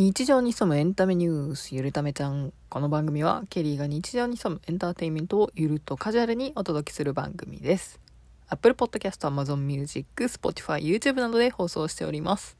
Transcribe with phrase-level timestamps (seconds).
[0.00, 7.98] 日常に潜むエンタメニュースゆるためちゃんこの番組はケリーが日常に潜むエンターテインメントをゆるっとカジュアルにお届けする番組です。
[8.46, 12.56] Apple Podcast、Amazon Music、Spotify、YouTube などで放送しております。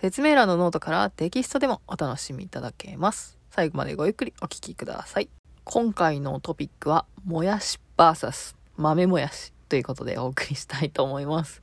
[0.00, 3.38] 説明欄のノートからテキストでもお楽しみいただけます。
[3.52, 5.28] 最後までごゆっくりお聞きください。
[5.62, 11.62] 今回のトピックはもやし VS 豆もやしということでお送りしたいと思います。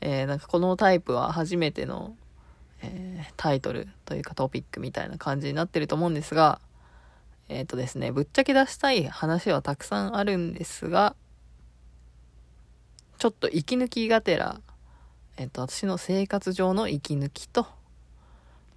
[0.00, 2.16] えー、なんかこのタイプは初めての
[2.82, 6.60] えー、タイトルというかトピックみたいな感じになってると思うんですが、
[7.48, 11.14] えっ、ー、とですね、ぶっちゃけ出したい話はたくさんあるんですが、
[13.18, 14.60] ちょっと息抜きがてら、
[15.36, 17.66] えっ、ー、と、私の生活上の息抜きと、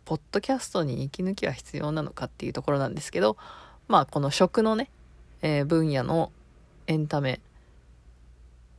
[0.05, 3.37] ポッドキャストに息抜きは必要なのかっていうところなんですけど、
[3.87, 4.89] まあ、この食のね、
[5.41, 6.31] えー、分野の
[6.87, 7.39] エンタメ、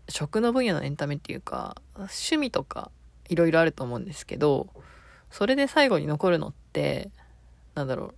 [0.08, 2.90] 食の分野のエンタメっていうか、趣味とか
[3.28, 4.66] いろいろあると思うんですけど、
[5.34, 7.10] それで最後に残るのって、
[7.74, 8.14] なんだろう、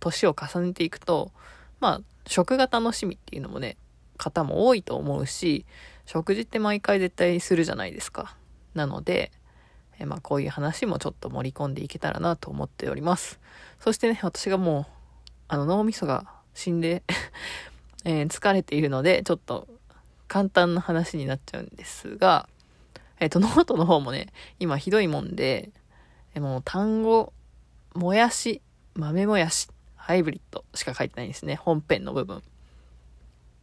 [0.00, 1.30] 年を重ねていくと、
[1.78, 3.76] まあ、食が楽しみっていうのもね、
[4.16, 5.66] 方も多いと思うし、
[6.06, 8.34] 食事って毎回絶対するじゃないですか。
[8.74, 9.30] なので、
[10.00, 13.38] えまあ、こういう話もちょっと盛り込んでいけたらなと思っております。
[13.78, 14.86] そしてね、私がもう、
[15.46, 17.04] あの、脳みそが死んで
[18.04, 19.68] えー、疲れているので、ちょっと
[20.26, 22.48] 簡単な話になっちゃうんですが、
[23.20, 25.70] えっ、と、ノートの方もね、今ひどいもんで、
[26.34, 27.32] でも単語、
[27.94, 28.62] もやし、
[28.94, 31.56] 豆もやし、ハイブリッドしか書いてないんですね。
[31.56, 32.42] 本編の部分。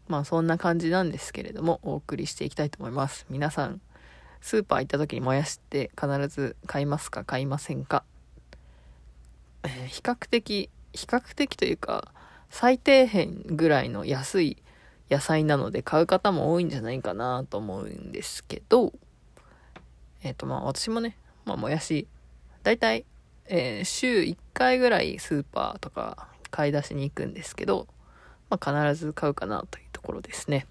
[0.08, 3.26] まあそんな感じなんですけれども、お送りしていきたいと思います。
[3.30, 3.82] 皆さん、
[4.42, 8.04] スーパー行った時にもやしって必ず買いますか買いませんか、
[9.64, 12.12] えー、比較的、比較的というか、
[12.50, 14.58] 最低限ぐらいの安い
[15.10, 18.94] 野菜なので買う方も多いんじゃないかなと思うんですけど、
[20.24, 22.08] えっ、ー、とまあ私もね、まあもやし
[22.68, 23.06] 大体、
[23.46, 27.88] えー、週1回ぐらいスーパーとか買い出しに行くんですけど、
[28.50, 30.68] まあ、必ず買うかなというところですね。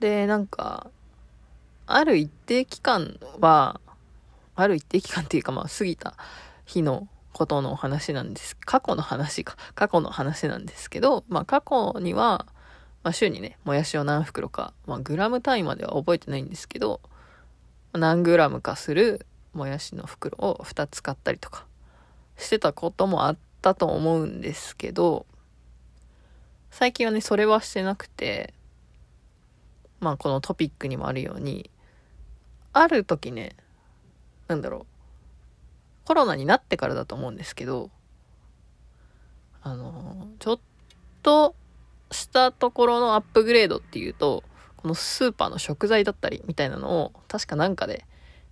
[0.00, 0.90] で、なんか、
[1.86, 3.80] ある一定期間は、
[4.56, 6.16] ある一定期間っていうかまあ過ぎた
[6.64, 8.56] 日のことの話なんです。
[8.56, 9.56] 過去の話か。
[9.76, 12.46] 過去の話なんですけど、まあ過去には、
[13.04, 17.00] まあ週にね、もやしを何袋か、まあグラム単位までは覚えてないんですけど、
[17.92, 19.24] 何グラムかする
[19.54, 21.66] もやしの袋を2つ買ったりとか
[22.36, 25.26] してたこともあったと思うんですけど、
[26.70, 28.52] 最近はね、それはしてなくて、
[30.00, 31.70] まあこのトピックにもあるように、
[32.72, 33.54] ある時ね、
[34.48, 34.86] なんだろう、
[36.06, 37.90] コロナになってからだと思うんですけど、
[39.62, 40.58] あの、ちょっ
[41.22, 41.54] と
[42.10, 44.42] したところのアップグレードっていうと、
[44.76, 48.04] このスーパーの食材だったりみたいなのを確かなんかで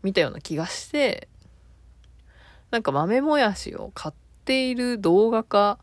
[0.02, 1.28] 見たような気がして、
[2.70, 4.14] なんか豆もやしを買っ
[4.44, 5.78] ている動画か、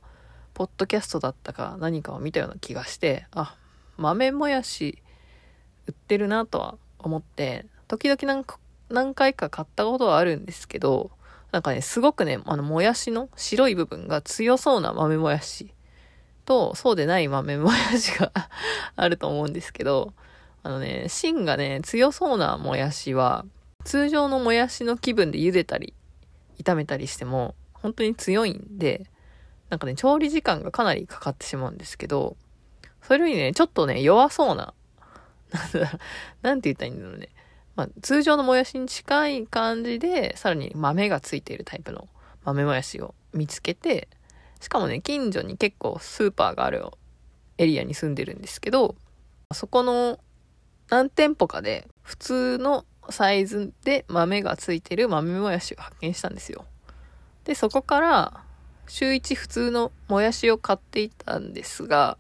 [0.54, 3.56] ポッドキャストだったか何かを見たような気がして、あ、
[3.98, 5.02] 豆もやし
[5.88, 8.60] 売ってるなとは思って、時々なんか
[8.90, 11.12] 何回か買ったことはあるんですけど、
[11.52, 15.74] なんかね、すごくね、あの、もやしの白い部分が強そうな豆もやし
[16.46, 18.32] と、そうでない豆もやしが
[18.96, 20.14] あると思うんですけど、
[20.64, 23.46] あのね、芯がね、強そうなもやしは、
[23.84, 25.94] 通常のもやしの気分で茹でたり、
[26.62, 29.10] 炒めたりしても、本当に強いんで、
[29.70, 32.36] なんかね、調理時間がかなりかかってしまうんですけど、
[33.02, 34.74] それよりね、ちょっとね、弱そうな、
[35.52, 36.00] なんだろう、
[36.42, 37.30] なんて言ったらいいんだろうね。
[37.76, 42.10] まあ、通常のもやしに近い感じで、さらに豆がついているタイプの
[42.44, 44.10] 豆もやしを見つけて、
[44.60, 46.84] しかもね、近所に結構スーパーがある
[47.58, 48.96] エリアに住んでるんですけど、
[49.54, 50.20] そこの
[50.90, 56.66] 何店舗かで普通のサイズで豆がついてる豆もやしを発見したんですよ。
[57.46, 58.44] で、そこから
[58.88, 62.18] 週1普通のもやしを買っていたんですが、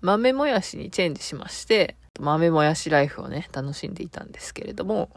[0.00, 5.10] 豆もやしにチェンジしまして、豆もやしライフをね、楽しんでいたんですけれども、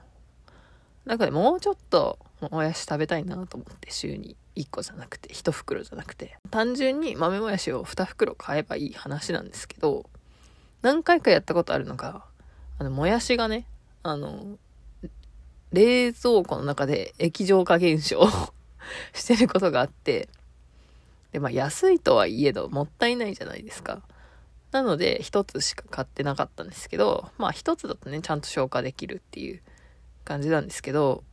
[1.05, 10.09] なんかね、もうちょっともやし食べたいなと思って週に1個じゃなくて、1袋じゃなくて、単純に豆もやしを2袋買えばいい話なんですけど、
[10.81, 12.25] 何回かやったことあるのが、
[12.79, 13.65] あの、もやしがね、
[14.03, 14.57] あの、
[15.71, 18.27] 冷蔵庫の中で液状化現象
[19.13, 20.29] してることがあって、
[21.31, 24.01] で、まあ安いとはいえど、もったいないじゃないですか。
[24.71, 29.61] なので、一つしか買ってなかったんですけど、まあ一つだとね、ちゃんと消化できるっていう
[30.25, 31.23] 感じなんですけど、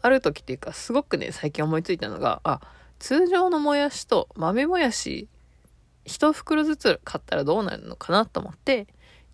[0.00, 2.60] ある時っていうか、すごくね、最近思いついたのが、あ、
[2.98, 5.28] 通常のもやしと豆もやし、
[6.04, 8.86] 一袋ずつ買ったらどうなるのかなと思って、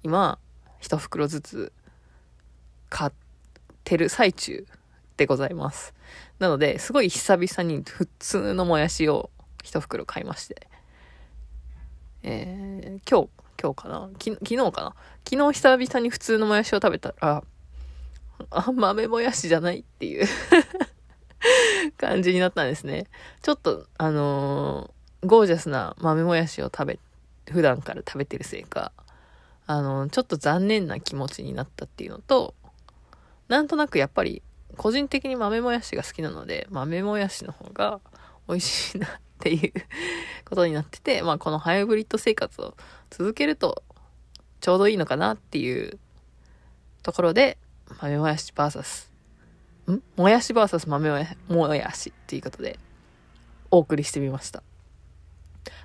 [0.03, 0.39] 今、
[0.81, 1.73] 一袋ずつ
[2.89, 3.24] 買って
[3.85, 4.67] てる最中
[5.17, 5.95] でございます。
[6.39, 9.31] なので、すごい久々に普通のもやしを
[9.63, 10.67] 一袋買いまして。
[12.23, 13.29] えー、今日、
[13.63, 14.09] 今日かな？
[14.19, 14.95] 昨日かな？
[15.29, 17.45] 昨日久々に普通のもやしを食べたら、
[18.51, 20.27] あ、豆もやしじゃないっていう
[21.97, 23.07] 感じになったんですね。
[23.43, 26.99] ちょっと、あのー、ゴージャスな豆もやしを食べ、
[27.51, 28.93] 普段から食べてるせいか、
[29.67, 32.55] あのー、ちょっと残念な気持ちになったっていうのと、
[33.49, 34.43] なんとなくやっぱり、
[34.77, 38.01] 個人的に豆もやしが好きなので、豆もやしの方が
[38.49, 39.73] 美味しいなっていう
[40.45, 42.77] ことになってて、 まあこのハイブリッド生活を
[43.11, 43.83] 続けると
[44.61, 45.99] ちょうどいいのかなっていう
[47.03, 47.59] ところで、
[48.01, 49.09] 豆もやし VS、
[49.93, 50.03] ん？
[50.17, 52.79] もやし VS 豆もやもやしっていうことで
[53.71, 54.63] お送りしてみました。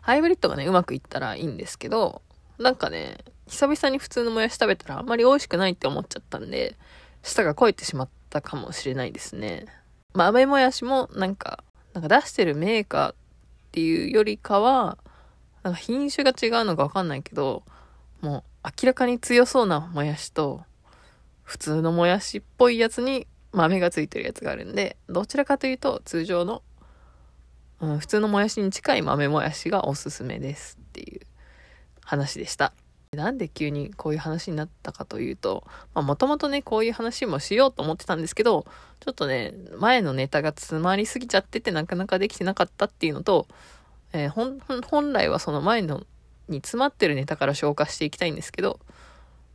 [0.02, 2.22] ハイブリッドがね、うまくいったらいいんですけど、
[2.58, 3.18] なんかね、
[3.48, 6.78] 久々に普通のもやし食べたらあんまり美味しくないって思っちゃったんで、
[7.24, 9.66] 舌が肥えてしまったかもしれないですね。
[10.14, 11.64] まあ、豆もやしもなんか、
[11.94, 13.16] なんか出してるメーカーっ
[13.72, 14.98] ていうよりかは、
[15.64, 17.64] なんか品種が違うのかわかんないけど、
[18.22, 20.64] もう明らかに強そうなもやしと、
[21.44, 26.62] 普通のもやしっぽいやつに豆がついてるやつがあるんで、どちらかというと通常の、
[27.82, 31.22] うん、普通のもやしに近い豆もやしがおすすめですっていう
[32.04, 32.74] 話でした。
[33.16, 35.64] なんで急にこういう話になったかというと、
[35.96, 38.68] まあもともとね、こういう話もしようと思ってたんですけど、
[39.00, 43.48] ちょっとね、前のネタが詰まりすぎちゃっててなかなかできてなかったっていうのと、
[44.14, 46.06] えー、本、本来はその前の
[46.50, 48.80] に詰まってるネタから消化していきたいんですけど、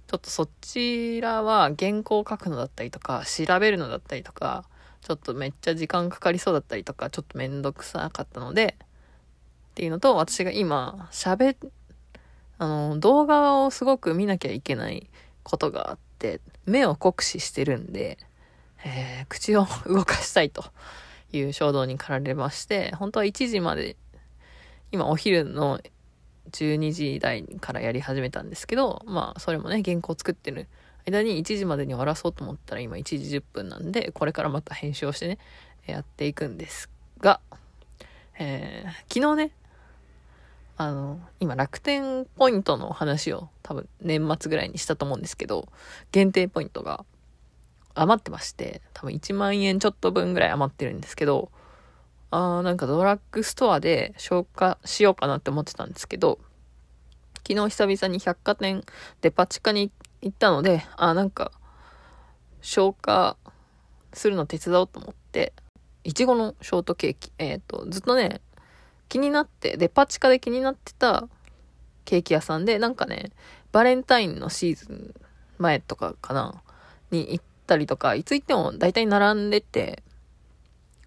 [0.09, 4.65] ちょっとそちらは原稿を書くのだったりとか、調べるのだったりとか、
[5.01, 11.57] ちょっとめっちゃ時間かかりそうだったりとか、ちょっとめんどくさかったので、っていうのと、私が今、喋
[12.65, 15.09] あの、動画をすごく見なきゃいけない
[15.43, 18.19] ことがあって、目を酷使してるんで、
[18.85, 20.65] えー、口を動かしたいと
[21.33, 23.97] いう衝動に駆られまして、本当は1時まで、
[24.93, 25.79] 今お昼の
[26.53, 30.69] 12時台からやり始めたんですけど、まあ、それもね、原稿作ってる
[31.05, 35.39] 間に1時までに終わらそうと思ったら今1時10分なんで、これからまた編集をしてね、
[35.87, 36.89] やっていくんです
[37.21, 37.41] が、
[38.39, 39.51] えー、昨日ね、
[40.77, 45.69] あの、今楽天ポイントの話を多分年末ぐらいにしたと思うんですけど、
[46.11, 47.05] 限定ポイントが
[47.95, 51.51] 余ってまして、多分1万円ちょっと分ぐらい余ってるんですけど、
[52.31, 56.41] あーなんかドラッグストアで消化しようかなって思ってたんですけど、
[57.47, 58.83] 昨日久々に百貨店
[59.21, 59.93] デパ地下に
[60.23, 61.53] 行ったので、あなんか
[62.61, 63.37] 消化
[64.13, 65.53] するの手伝おうと思って、
[66.03, 68.41] いちごのショートケーキ、えっ、ー、と、ずっとね、
[69.15, 71.29] 気になって、デパ地下で気になってた
[72.05, 73.31] ケーキ屋さんで、なんかね、
[73.71, 75.15] バレンタインのシーズン
[75.59, 76.65] 前とかかな、
[77.13, 80.03] に行ったりとか、いつ行っても大体並んでて、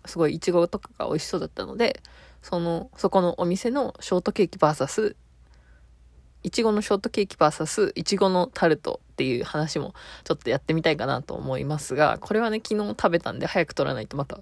[0.06, 2.01] すごいイチゴとかが美味しそうだったので、
[2.42, 5.18] その、そこのお店のショートケーキ VS、
[6.44, 9.94] いちごのショートケーキ VS いちごのタルトっていう話も
[10.24, 14.39] ちょっとやってみたいかなと思いますが、これはね、昨日食べたんで早く取らないとまた、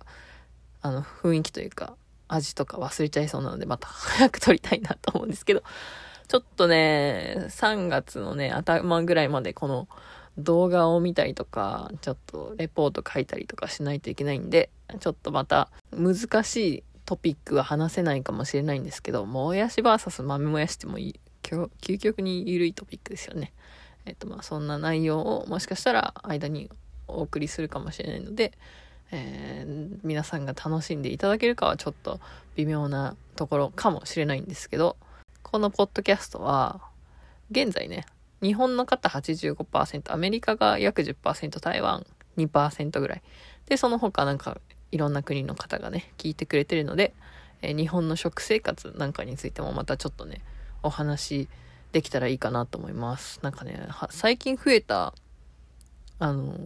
[0.84, 1.96] あの、雰囲気というか、
[2.28, 5.64] 味とか忘れちゃいそうなので、また早く撮りたいなと思うんですけど、
[6.28, 9.88] ちょっとね、3月のね、頭ぐらいまでこの
[10.38, 14.70] 動画を見たりとか、ちょっとレポート書いたりとかしないといけないんで、
[15.00, 23.54] ちょっとまた難しいトピックは話せないかもしれないんですけど、もやし VS 豆もやしってもいい、究極に緩いトピックですよね。
[24.06, 26.70] えっとまあそんな内容をもしかしたら間に
[27.08, 28.52] お送りするかもしれないので、
[29.16, 32.20] えー、皆さんが楽しんでいただけるかはちょっと
[32.56, 34.98] 微妙なところかもしれないんですけど、
[35.42, 36.82] このポッドキャストは、
[37.50, 38.06] 現在ね、
[38.42, 42.06] 日本の方85%、アメリカが約10%、台湾
[42.38, 43.22] 2%ぐらい。
[43.68, 44.60] で、その他なんか
[44.92, 47.14] いろんな国の方がね、聞いてくれてるので、
[47.62, 50.42] えー、日本の食生活なんかについてもまたちょっとね、
[50.84, 51.48] お話
[51.94, 53.40] できたらいいかなと思います。
[53.44, 55.14] なんかね、最近増えた、
[56.20, 56.58] あの、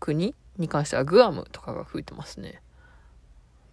[0.00, 2.60] 国に関してはグアムとかが増えてますね。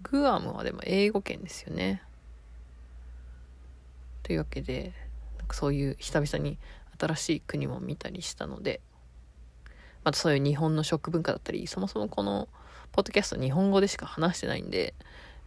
[0.03, 2.01] グアムはでも英語圏ですよね。
[4.23, 4.93] というわけで、
[5.37, 6.57] なんかそういう久々に
[6.99, 8.81] 新しい国も見たりしたので、
[10.03, 12.47] またそういう日本の食文化だったり、そもそもこの
[12.91, 14.93] ポッドキャスト日本語でしか話してないんで、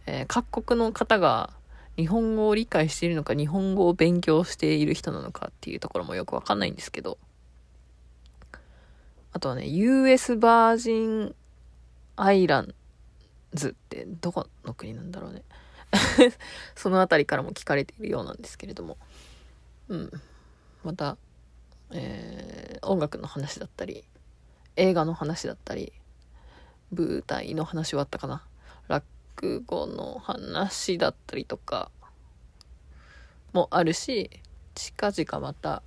[0.05, 1.51] えー、各国の方が
[1.95, 7.17] 日本語を理解しているのか、日本語を勉強している人なのかっていうところもよくわかんないんですけど、
[9.31, 11.35] あとはね、US バージン
[12.15, 12.73] アイラン
[13.53, 15.43] ズってどこの国なんだろうね。
[16.75, 18.97] その辺りからも聞かれているようなんですけれども。
[19.87, 20.11] うん。
[20.83, 21.17] また、
[21.91, 24.03] えー、音楽の話だったり、
[24.75, 25.93] 映画の話だったり、
[26.91, 28.43] 舞台の話はあったかな。
[28.87, 31.91] 落語の話だったりとか
[33.53, 34.29] もあるし、
[34.75, 35.81] 近々また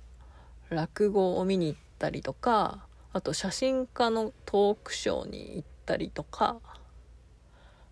[0.69, 6.57] 落語を見に行ったりとか、あと写真家のトークショーに行ったりとか、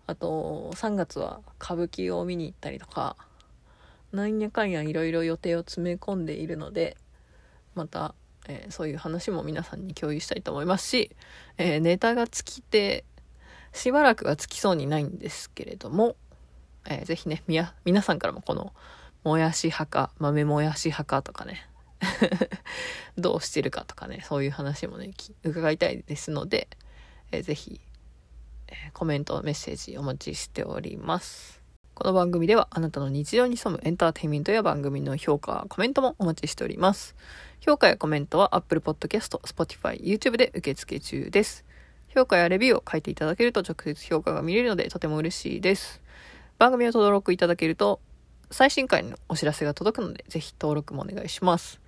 [0.06, 3.16] あと3月は歌舞伎を見に行ったりとか、
[4.10, 6.96] なんやかんやいろいろ予定を詰め込んでいるので、
[7.74, 8.14] また、
[8.48, 11.10] えー、そういう話も皆さんに共有したいと思いますし、
[11.56, 13.04] えー、ネタが尽きて、
[13.72, 16.16] しばらくは尽きそうにないんですけれども、
[16.86, 18.72] えー、ぜひね、みや、皆さんからもこの、
[19.24, 21.66] もやし派か、豆もやし派かとかね、
[23.16, 25.12] どうしてるかとかね、そういう話もね、
[25.44, 26.68] 伺いたいですので、
[27.30, 27.80] えー、ぜひ、
[28.68, 31.62] えー、コメント、メッセージお待ちしております。
[31.94, 37.14] この番組ではあなたの日常に潜むエンターテインメントや番組の評価、コメントもお待ちしております。
[37.60, 41.64] 評価やコメントは Apple Podcast、Spotify、YouTube で受付中です。
[42.08, 46.02] 評価やレビューを書いていただけると直接評価が見れるのでとても嬉しいです。
[46.58, 48.00] 番組を登録いただけると
[48.50, 51.80] 最新回のお知らせが届くのでぜひ登録もお願いします。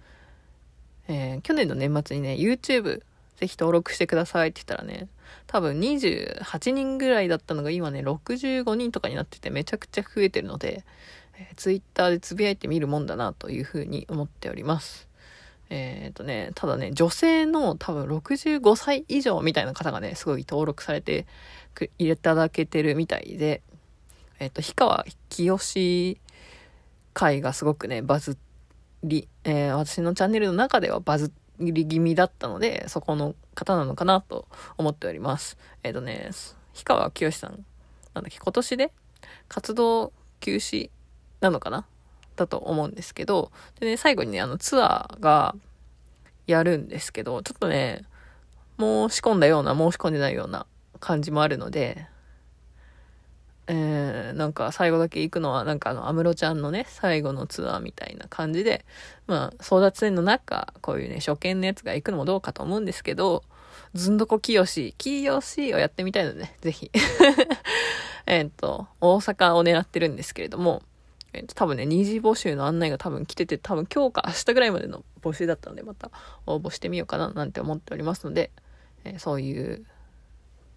[1.08, 3.02] えー、去年の年末にね、YouTube
[3.36, 5.08] ぜひ登録してくださいって言ったらね、
[5.46, 10.84] 多分28人ぐらいだったのが今ね、65人とかになっててめちゃくちゃ増えてるので、
[11.36, 15.08] えー、Twitter でつぶやいてみるもんだなというふうに思っております。
[15.70, 21.26] えっ、ー、とね、ただね、女性の多分65歳以上みたいな方がね、すごい登録されて
[21.98, 23.62] いただけてるみたいで、
[24.38, 26.20] えっ、ー、と、氷川きよし
[27.12, 28.53] 会がすごくね、バズって
[29.04, 35.56] り、えー、私のチャンネルの中ではバズり気味だったので、そこの方なのかなと思っております。
[35.82, 36.30] えっ、ー、とね、
[36.74, 37.64] 氷川きよしさん、
[38.14, 38.92] なんだっけ、今年で
[39.48, 40.90] 活動休止
[41.40, 41.86] なのかな？
[42.36, 45.54] だと思うんですけど、でね、最後にね、あのツアーが
[46.46, 48.04] やるんですけど、ちょっとね、
[48.78, 50.66] 申し込んだような、申し込んでないような
[50.98, 52.08] 感じもあるので、
[53.66, 58.84] えー、なんか最後だけ行くのは、なんかあの、安室ちゃんのね、最後のツアーみたいな感じで、
[59.26, 63.42] まあ、争奪戦の中、こういうね、初見のやつが行くのもどうかと思うんですけど、
[63.94, 66.90] ずんどこきよし、きよしをやってみたいので、ね、ぜひ。
[68.26, 70.82] えっと、大阪を狙ってるんですけれども、
[71.32, 76.10] えー、と、多分ね、二次募集の案内が多分来てて、多分今日か明日ぐらいまでの募集だったので、また
[76.46, 78.50] 応募してみようかななんて思っておりますので、
[79.04, 79.84] えー、そういう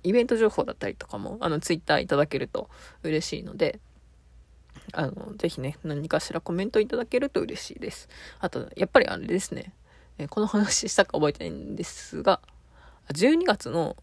[0.08, 2.70] イベント情報だったりとかも、あの、ツイッターいただけると
[3.04, 3.80] 嬉しいので、
[4.94, 8.10] あの、ぜひね、何かしらコメントいただけると嬉しいです。
[8.40, 9.74] あと、やっぱりあれですね、
[10.18, 12.40] えこの話したか覚えてないんですが、
[13.10, 13.96] 12月の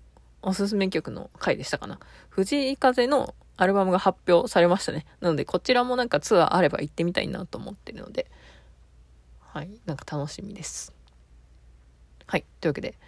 [0.43, 1.99] おすすめ曲の回でしたかな。
[2.29, 5.07] 藤井風のアルバムが発表されましたね。
[5.21, 8.27] なので、こちらもなんかツアーあれば行ってみたいなと思ってるので、
[9.41, 10.93] はい、なんか楽しみです。
[12.27, 12.99] はい、というわけで、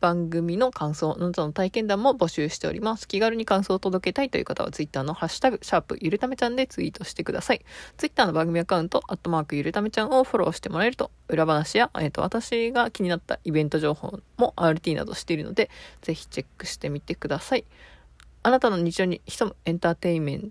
[0.00, 3.06] 番組の感想、あなたの体験談も募集しております。
[3.06, 7.64] 気軽に感想を届けたいという方は Twitter のハッシュタグ、シャープゆるためちゃんでツイートしてください。
[7.98, 15.70] Twitter の番組アカウント、アットマークゆるためちゃんをフォローしてもらえると、裏話や、えっ、ー、と、私が気になったイベント情報も RT などしているので、
[16.02, 17.64] ぜひチェックしてみてください。
[18.42, 20.50] あなたの日常に潜むエンターテインメン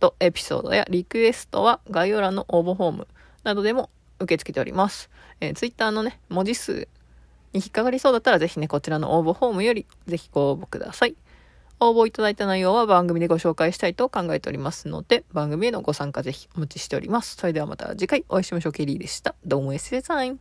[0.00, 3.08] トエピソードやリクエストは概要欄の応募フォーム
[3.44, 5.10] などでも受け付けております。
[5.40, 6.88] えー、Twitter のね、文字数
[7.52, 11.16] に引っかかりそうだったら、ぜひね、こちらの応募フォームより、ぜひご応募ください。
[11.80, 17.36] 応募いただいた内容は番組でご紹介したいと考えておりますので、番組へのご参加ぜひお待ちしております。
[17.36, 18.72] それではまた次回お会いしましょう。
[18.72, 19.34] ケリーでした。
[19.44, 20.36] どうもエッセイサイン。